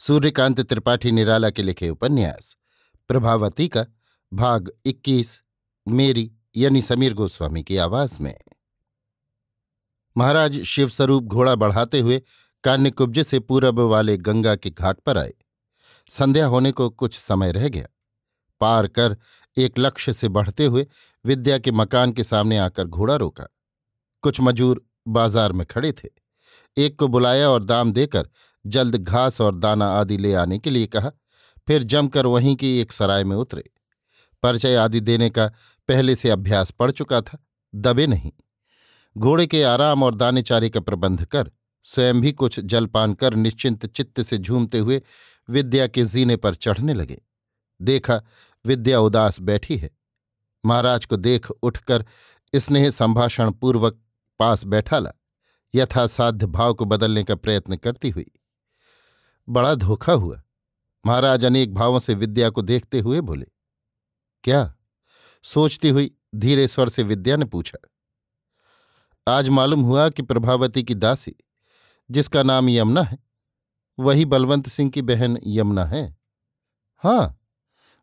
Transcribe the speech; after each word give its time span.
सूर्यकांत 0.00 0.60
त्रिपाठी 0.60 1.10
निराला 1.10 1.50
के 1.50 1.62
लिखे 1.62 1.88
उपन्यास, 1.88 2.56
प्रभावती 3.08 3.68
का 3.68 3.84
भाग 4.32 4.70
21 4.86 5.42
मेरी 5.88 6.30
यानी 6.56 6.82
समीर 6.82 7.14
गोस्वामी 7.14 7.62
की 7.62 7.76
आवाज़ 7.76 8.22
में। 8.22 8.38
महाराज 10.16 10.62
शिवस्वरूप 10.62 11.24
घोड़ा 11.24 11.54
बढ़ाते 11.54 12.00
हुए 12.00 12.22
कान्यकुब्ज 12.64 13.22
से 13.22 13.40
पूरब 13.40 13.80
वाले 13.80 14.16
गंगा 14.16 14.56
के 14.56 14.70
घाट 14.70 15.00
पर 15.00 15.18
आए। 15.18 15.34
संध्या 16.08 16.46
होने 16.46 16.72
को 16.72 16.90
कुछ 16.90 17.18
समय 17.18 17.52
रह 17.52 17.68
गया। 17.68 17.86
पार 18.60 18.86
कर 18.86 19.16
एक 19.56 19.78
लक्ष्य 19.78 20.12
से 20.12 20.28
बढ़ते 20.28 20.66
हुए 20.66 20.86
विद्या 21.24 21.58
के 21.58 21.70
मकान 21.70 22.12
के 22.12 22.24
सामने 22.24 22.58
आकर 22.58 22.84
घोड़ा 22.84 23.16
रोका। 23.16 23.46
कुछ 24.22 24.40
मजूर 24.40 24.86
बाज़ार 25.08 25.52
में 25.52 25.66
खड़े 25.66 25.92
थे। 25.92 26.08
एक 26.76 26.98
को 26.98 27.08
बुलाया 27.08 27.50
और 27.50 27.64
दाम 27.64 27.92
देकर 27.92 28.28
जल्द 28.66 28.96
घास 28.96 29.40
और 29.40 29.54
दाना 29.54 29.86
आदि 29.86 30.16
ले 30.16 30.34
आने 30.34 30.58
के 30.58 30.70
लिए 30.70 30.86
कहा, 30.86 31.10
फिर 31.66 31.82
जमकर 31.82 32.26
वहीं 32.26 32.56
की 32.56 32.78
एक 32.78 32.92
सराय 32.92 33.24
में 33.24 33.36
उतरे। 33.36 33.64
परिचय 34.42 34.76
आदि 34.76 35.00
देने 35.00 35.30
का 35.30 35.46
पहले 35.88 36.16
से 36.16 36.30
अभ्यास 36.30 36.70
पड़ 36.70 36.90
चुका 36.90 37.20
था, 37.20 37.46
दबे 37.74 38.06
नहीं। 38.06 38.32
घोड़े 39.18 39.46
के 39.46 39.62
आराम 39.62 40.02
और 40.02 40.14
दाने 40.14 40.42
चारे 40.42 40.70
का 40.70 40.80
प्रबंध 40.80 41.24
कर, 41.24 41.50
स्वयं 41.84 42.20
भी 42.20 42.32
कुछ 42.32 42.60
जलपान 42.60 43.14
कर 43.14 43.34
निश्चिंत 43.34 43.86
चित्त 43.86 44.22
से 44.22 44.38
झूमते 44.38 44.78
हुए 44.78 45.02
विद्या 45.50 45.86
के 45.86 46.04
जीने 46.04 46.36
पर 46.36 46.54
चढ़ने 46.54 46.94
लगे। 46.94 47.22
देखा, 47.82 48.22
विद्या 48.66 49.00
उदास 49.00 49.40
बैठी 49.40 49.76
है। 49.76 49.90
महाराज 50.66 51.06
को 51.06 51.16
देख 51.16 51.50
उठकर 51.50 52.04
स्नेह 52.56 52.90
संभाषण 52.90 53.50
पूर्वक 53.50 54.00
पास 54.38 54.64
बैठा 54.64 54.96
बैठाला। 54.96 55.10
यथासाध्य 55.74 56.46
भाव 56.46 56.74
को 56.74 56.84
बदलने 56.84 57.24
का 57.24 57.34
प्रयत्न 57.34 57.76
करती 57.76 58.10
हुई। 58.10 58.30
बड़ा 59.50 59.74
धोखा 59.74 60.12
हुआ। 60.12 60.42
महाराज 61.06 61.44
अनेक 61.44 61.74
भावों 61.74 61.98
से 61.98 62.14
विद्या 62.14 62.50
को 62.50 62.62
देखते 62.62 63.00
हुए 63.00 63.20
बोले, 63.20 63.46
क्या? 64.44 64.74
सोचती 65.44 65.88
हुई 65.88 66.10
धीरे 66.34 66.68
स्वर 66.68 66.88
से 66.88 67.02
विद्या 67.02 67.36
ने 67.36 67.44
पूछा, 67.44 67.78
आज 69.26 69.48
मालूम 69.48 69.82
हुआ 69.82 70.08
कि 70.08 70.22
प्रभावती 70.22 70.82
की 70.82 70.94
दासी, 70.94 71.34
जिसका 72.10 72.42
नाम 72.42 72.68
यमुना 72.68 73.02
है, 73.02 73.18
वही 73.98 74.24
बलवंत 74.24 74.68
सिंह 74.68 74.90
की 74.90 75.02
बहन 75.02 75.38
यमुना 75.46 75.84
है? 75.84 76.16
हाँ। 76.96 77.36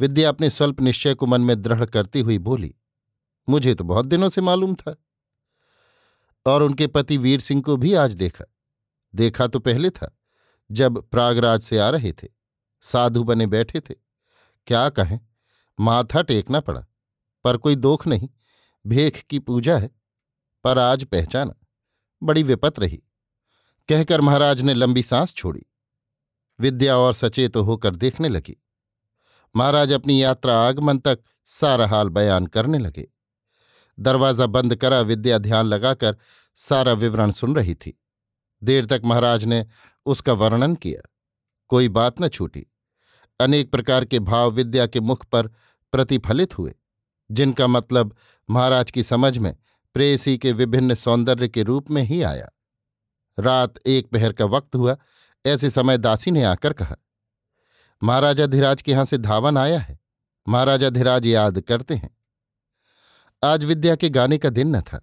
विद्या 0.00 0.28
अपने 0.28 0.50
स्वल्प 0.50 0.80
निश्चय 0.80 1.14
को 1.14 1.26
मन 1.26 1.40
में 1.40 1.62
दृढ़ 1.62 1.84
करती 1.84 2.20
हुई 2.20 2.38
बोली, 2.38 2.74
मुझे 3.48 3.74
तो 3.74 3.84
बहुत 3.84 4.06
दिनों 4.06 4.28
से 4.28 4.40
मालूम 4.40 4.74
था। 4.74 4.96
और 6.46 6.62
उनके 6.62 6.86
पति 6.86 7.16
वीर 7.16 7.40
सिंह 7.40 7.62
को 7.62 7.76
भी 7.76 7.94
आज 7.94 8.14
देखा। 8.14 8.44
देखा 9.14 9.46
तो 9.46 9.58
पहले 9.58 9.90
था। 9.90 10.16
जब 10.72 10.98
प्रागराज 11.10 11.60
से 11.60 11.78
आ 11.78 11.88
रहे 11.90 12.12
थे। 12.12 12.28
साधु 12.80 13.24
बने 13.24 13.46
बैठे 13.46 13.80
थे। 13.80 13.94
क्या 14.66 14.88
कहें, 14.88 15.20
माथा 15.80 16.22
टेकना 16.22 16.60
पड़ा, 16.60 16.84
पर 17.44 17.56
कोई 17.56 17.76
दोख 17.76 18.06
नहीं, 18.06 18.28
भेख 18.86 19.22
की 19.22 19.38
पूजा 19.38 19.76
है, 19.78 19.90
पर 20.64 20.78
आज 20.78 21.04
पहचाना, 21.04 21.54
बड़ी 22.22 22.42
विपत 22.42 22.78
रही। 22.78 23.02
कहकर 23.88 24.20
महाराज 24.20 24.62
ने 24.62 24.74
लंबी 24.74 25.02
सांस 25.02 25.34
छोड़ी। 25.34 25.66
विद्या 26.58 26.96
और 26.96 27.14
सचेत 27.14 27.52
तो 27.52 27.62
होकर 27.62 27.96
देखने 27.96 28.28
लगी। 28.28 28.56
महाराज 29.56 29.92
अपनी 29.92 30.22
यात्रा 30.22 30.56
आगमन 30.68 30.98
तक 30.98 31.18
सारा 31.44 31.86
हाल 31.86 32.08
बयान 32.08 32.46
करने 32.46 32.78
लगे। 32.78 33.08
दरवाज़ा 33.98 34.46
बंद 34.46 34.76
करा 34.76 35.00
विद्या 35.00 35.38
ध्यान 35.38 35.66
लगाकर 35.66 36.16
सारा 36.54 36.92
विवरण 36.92 37.30
सुन 37.30 37.56
रही 37.56 37.74
थी। 37.74 38.01
देर 38.64 38.86
तक 38.86 39.02
महाराज 39.04 39.44
ने 39.44 39.66
उसका 40.06 40.32
वर्णन 40.32 40.74
किया। 40.74 41.08
कोई 41.70 41.88
बात 41.88 42.20
न 42.20 42.28
छूटी। 42.28 42.66
अनेक 43.40 43.70
प्रकार 43.70 44.04
के 44.04 44.18
भाव 44.18 44.50
विद्या 44.50 44.86
के 44.86 45.00
मुख 45.00 45.24
पर 45.24 45.48
प्रतिफलित 45.92 46.58
हुए, 46.58 46.74
जिनका 47.30 47.66
मतलब 47.66 48.16
महाराज 48.48 48.90
की 48.90 49.02
समझ 49.02 49.36
में 49.38 49.56
प्रेसी 49.94 50.36
के 50.38 50.52
विभिन्न 50.52 50.94
सौंदर्य 50.94 51.48
के 51.48 51.62
रूप 51.62 51.90
में 51.90 52.02
ही 52.02 52.22
आया। 52.22 52.48
रात 53.38 53.78
एक 53.86 54.06
पहर 54.06 54.32
का 54.32 54.44
वक्त 54.44 54.74
हुआ, 54.74 54.96
ऐसे 55.46 55.70
समय 55.70 55.98
दासी 55.98 56.30
ने 56.30 56.42
आकर 56.44 56.72
कहा, 56.72 56.96
महाराजा 58.02 58.46
धीराज 58.46 58.82
के 58.82 58.92
यहाँ 58.92 59.04
से 59.04 59.18
धावन 59.18 59.58
आया 59.58 59.78
है। 59.78 59.98
महाराजा 60.48 60.90
धीराज 60.90 61.26
याद 61.26 61.60
करते 61.60 61.94
हैं। 61.94 62.10
आज 63.42 63.64
विद्या 63.64 63.94
के 63.96 64.08
गाने 64.08 64.38
का 64.38 64.48
दिन 64.48 64.76
न 64.76 64.80
था। 64.80 65.00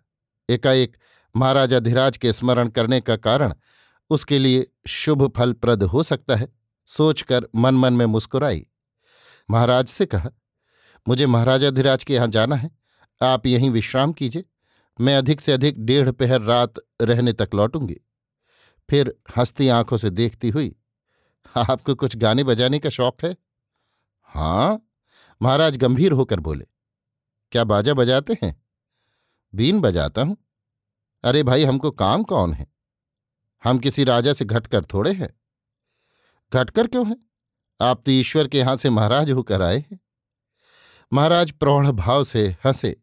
एकाएक 0.50 0.98
महाराजा 1.36 1.80
धीराज 1.80 2.18
के 2.18 2.34
स्मरण 2.34 2.68
करने 2.70 3.00
का 3.02 3.16
कारण 3.18 3.54
उसके 4.10 4.40
लिए 4.40 4.66
शुभ 4.88 5.28
फलप्रद 5.38 5.84
हो 5.84 6.04
सकता 6.04 6.36
है, 6.36 6.48
सोचकर 6.90 7.48
मन 7.56 7.76
मन 7.76 7.94
में 7.94 8.06
मुस्कुराई। 8.06 8.66
महाराज 9.50 9.88
से 9.88 10.06
कहा, 10.06 10.30
मुझे 11.06 11.26
महाराजाधिराज 11.28 12.04
के 12.04 12.14
यहाँ 12.14 12.28
जाना 12.28 12.56
है, 12.56 12.70
आप 13.22 13.46
यहीं 13.46 13.70
विश्राम 13.70 14.14
कीजिए, 14.14 14.44
मैं 15.00 15.16
अधिक 15.18 15.42
से 15.42 15.52
अधिक 15.52 15.86
डेढ़ 15.86 16.12
पहर 16.12 16.42
रात 16.42 16.80
रहने 17.02 17.34
तक 17.34 17.50
लौटूँगी 17.56 17.98
फिर 18.90 19.14
हंसती 19.38 19.68
आँखों 19.70 19.98
से 19.98 20.10
देखती 20.10 20.50
हुई, 20.50 20.76
आपको 21.56 21.96
कुछ 21.96 22.16
गाने 22.16 22.44
बजाने 22.44 22.80
का 22.80 22.90
शौक 22.90 23.24
है 23.24 23.36
हाँ 24.30 24.82
महाराज 25.42 25.78
गंभीर 25.78 26.12
होकर 26.12 26.40
बोले, 26.40 26.66
क्या 27.52 27.64
बाजा 27.64 27.94
बजाते 27.94 28.38
हैं? 28.44 28.56
बीन 29.54 29.80
बजाता 29.82 30.22
हूँ। 30.22 30.36
अरे 31.24 31.44
भाई, 31.44 31.64
हमको 31.64 31.92
काम 31.92 32.24
कौन 32.24 32.54
है? 32.54 32.68
हम 33.64 33.80
किसी 33.80 34.04
राजा 34.04 34.34
से 34.34 34.46
घटकर 34.46 34.86
थोड़े 34.86 35.14
हैं। 35.14 35.40
घटकर 36.54 36.88
क्यों 36.88 37.08
है? 37.08 37.18
आप 37.82 38.02
तो 38.06 38.12
ईश्वर 38.12 38.48
के 38.48 38.58
यहाँ 38.58 38.76
से 38.76 38.90
महाराज 38.90 39.32
होकर 39.32 39.62
आए 39.62 39.78
हैं। 39.78 40.00
महाराज 41.14 41.52
प्रौढ़ 41.52 41.88
भाव 41.88 42.24
से 42.24 42.48
हंसे, 42.66 43.02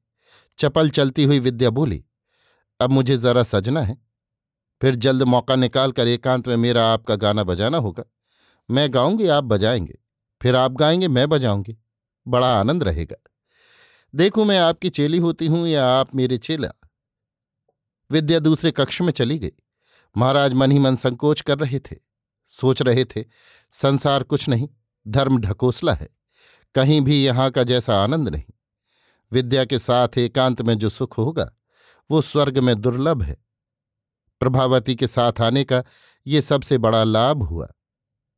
चपल 0.59 0.91
चलती 0.91 1.25
हुई 1.25 1.38
विद्या 1.38 1.71
बोली, 1.71 2.04
अब 2.81 2.91
मुझे 2.91 3.16
जरा 3.16 3.43
सजना 3.43 3.81
है। 3.81 3.99
फिर 4.83 4.94
जल्द 4.94 5.22
मौका 5.22 5.56
निकालकर 5.56 6.09
एकांत 6.09 6.48
में 6.48 6.56
मेरा 6.56 6.87
आपका 6.87 7.16
गाना 7.16 7.44
बजाना 7.44 7.78
होगा। 7.78 8.04
मैं 8.71 8.94
गाऊँगी, 8.94 9.27
आप 9.27 9.44
बजाएँगे। 9.44 9.98
फिर 10.43 10.56
आप 10.56 10.72
गाएँगे, 10.72 11.09
मैं 11.09 11.28
बजाऊँगी। 11.28 11.78
बड़ा 12.28 12.60
आनंद 12.60 12.84
रहेगा। 12.84 13.16
देखूँ 14.15 14.45
मैं 14.45 14.59
आपकी 14.59 14.91
चेली 14.91 15.19
होती 15.19 15.47
हूँ 15.47 15.69
या 15.69 15.86
आप 15.86 16.15
मेरे 16.15 16.39
चेला? 16.39 16.85
विद्या 18.11 18.39
दूसरे 18.39 18.71
कक्ष 18.71 19.01
में 19.01 19.13
चली 19.13 19.39
गई। 19.39 19.53
महाराज 20.17 20.53
मन 20.53 20.73
ही 20.73 20.79
मन 20.79 20.95
संकोच 20.95 21.41
कर 21.41 21.59
रहे 21.59 21.79
थे। 21.79 21.97
सोच 22.49 22.83
रहे 22.83 23.05
थे, 23.05 23.25
संसार 23.71 24.23
कुछ 24.23 24.49
नहीं, 24.49 24.69
धर्म 25.09 25.39
ढकोसला 25.39 25.95
है। 25.95 26.09
कहीं 26.75 27.01
भी 27.01 27.25
यहाँ 27.25 27.51
का 27.51 27.63
जैसा 27.63 28.05
आनंद 28.05 28.29
नहीं। 28.29 28.53
विद्या 29.33 29.65
के 29.65 29.79
साथ 29.79 30.09
एकांत 30.19 30.63
में 30.63 30.79
जो 30.79 30.89
सुख 30.89 31.19
होगा, 31.19 31.53
वो 32.11 32.23
स्वर्ग 32.23 32.59
में 32.59 32.81
दुर्लभ 32.81 33.23
है। 33.23 33.37
प्रभावती 34.41 34.95
के 34.95 35.07
साथ 35.07 35.41
आने 35.41 35.65
का 35.65 35.85
ये 36.27 36.43
सबसे 36.43 36.79
बड़ा 36.79 37.05
लाभ 37.05 37.43
हुआ। 37.43 37.69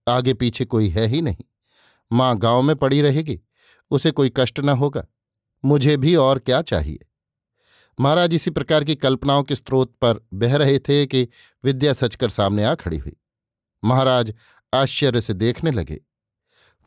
आगे 0.09 0.35
पीछे 0.35 0.65
कोई 0.65 0.88
है 0.88 1.06
ही 1.06 1.23
नहीं। 1.23 1.44
माँ 2.12 2.38
गाँव 2.38 2.62
में 2.62 2.76
पड़ी 2.76 3.03
रहेगी, 3.03 3.41
उसे 3.91 4.11
कोई 4.11 4.32
कष्ट 4.37 4.61
न 4.61 4.69
होगा। 4.69 5.06
मुझे 5.65 5.97
भी 5.97 6.17
और 6.17 6.38
क्या 6.38 6.62
चाहिए? 6.62 7.07
महाराज 7.98 8.34
इसी 8.34 8.50
प्रकार 8.50 8.84
की 8.84 8.94
कल्पनाओं 8.94 9.42
के 9.42 9.56
स्रोत 9.56 9.94
पर 9.94 10.20
बह 10.34 10.56
रहे 10.56 10.78
थे 10.78 11.04
कि 11.06 11.26
विद्या 11.64 11.92
सचकर 11.92 12.28
सामने 12.28 12.64
आ 12.64 12.74
खड़ी 12.74 12.98
हुई। 12.98 13.16
महाराज 13.82 14.34
आश्चर्य 14.72 15.20
से 15.20 15.34
देखने 15.34 15.70
लगे। 15.70 16.00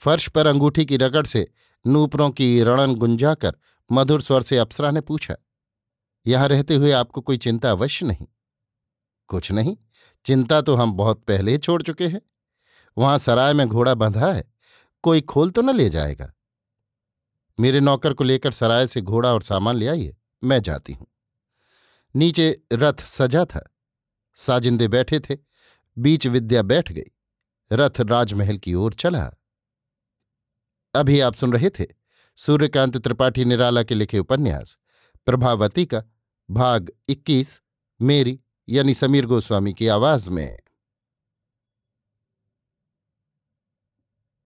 फर्श 0.01 0.27
पर 0.27 0.47
अंगूठी 0.47 0.85
की 0.85 0.97
रगड़ 0.97 1.25
से 1.25 1.47
नूपरों 1.85 2.29
की 2.31 2.61
रणन 2.63 2.95
गुंजाकर 2.95 3.55
मधुर 3.89 4.21
स्वर 4.21 4.41
से 4.41 4.57
अप्सरा 4.57 4.91
ने 4.91 5.01
पूछा, 5.01 5.35
यहाँ 6.25 6.47
रहते 6.47 6.75
हुए 6.75 6.91
आपको 6.91 7.21
कोई 7.21 7.37
चिंता 7.37 7.71
अवश्य 7.71 8.05
नहीं? 8.05 8.25
कुछ 9.29 9.51
नहीं। 9.51 9.75
चिंता 10.25 10.61
तो 10.61 10.75
हम 10.75 10.93
बहुत 10.93 11.23
पहले 11.23 11.51
ही 11.51 11.57
छोड़ 11.57 11.81
चुके 11.83 12.07
हैं। 12.07 12.21
वहाँ 12.97 13.17
सराय 13.17 13.53
में 13.53 13.67
घोड़ा 13.67 13.93
बंधा 13.95 14.31
है। 14.33 14.43
कोई 15.03 15.21
खोल 15.21 15.49
तो 15.49 15.61
न 15.61 15.75
ले 15.75 15.89
जाएगा। 15.89 16.31
मेरे 17.59 17.79
नौकर 17.79 18.13
को 18.13 18.23
लेकर 18.23 18.51
सराय 18.51 18.87
से 18.87 19.01
घोड़ा 19.01 19.33
और 19.33 19.41
सामान 19.41 19.75
ले 19.75 19.87
आइए। 19.87 20.15
मैं 20.43 20.61
जाती 20.61 20.93
हूँ। 20.93 21.07
नीचे 22.15 22.61
रथ 22.73 22.93
सजा 22.93 23.45
था। 23.45 23.75
साजिंदे 24.35 24.87
बैठे 24.87 25.19
थे। 25.19 25.37
बीच 25.97 26.27
विद्या 26.27 26.61
बैठ 26.61 26.91
गई। 26.91 27.11
रथ 27.71 28.01
राजमहल 28.01 28.57
की 28.57 28.73
ओर 28.73 28.93
चला। 28.93 29.33
अभी 30.95 31.19
आप 31.19 31.35
सुन 31.35 31.53
रहे 31.53 31.69
थे 31.69 31.85
सूर्यकांत 32.37 32.97
त्रिपाठी 32.97 33.45
निराला 33.45 33.83
के 33.83 33.95
लिखे 33.95 34.19
उपन्यास, 34.19 34.77
प्रभावती 35.25 35.85
का 35.85 36.03
भाग 36.51 36.91
21 37.09 37.61
मेरी 38.01 38.41
यानी 38.69 38.93
समीर 38.93 39.25
गोस्वामी 39.25 39.73
की 39.73 39.87
आवाज़ 39.87 40.29
में। 40.29 40.60